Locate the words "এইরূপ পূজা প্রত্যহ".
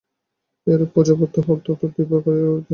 0.67-1.45